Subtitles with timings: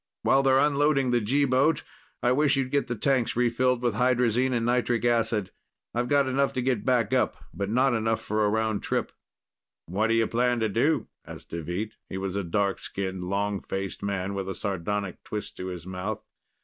[0.23, 1.83] While they're unloading the G boat,
[2.23, 5.51] I wish you'd get the tanks refilled with hydrazine and nitric acid.
[5.93, 9.11] I've got enough to get back up, but not enough for a round trip."
[9.85, 11.97] "What do you plan to do?" asked Deveet.
[12.09, 16.25] He was a dark skinned, long faced man with a sardonic twist to his mouth.